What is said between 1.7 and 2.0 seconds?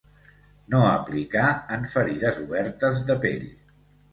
en